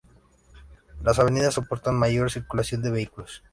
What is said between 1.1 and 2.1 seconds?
avenidas soportan